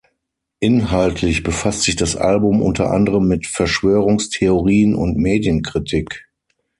[0.59, 6.27] Inhaltlich befasst sich das Album unter anderem mit Verschwörungstheorien und Medienkritik.